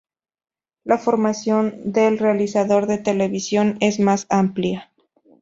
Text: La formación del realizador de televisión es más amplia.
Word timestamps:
La 0.83 0.97
formación 0.97 1.75
del 1.91 2.17
realizador 2.17 2.87
de 2.87 2.97
televisión 2.97 3.77
es 3.81 3.99
más 3.99 4.25
amplia. 4.31 4.89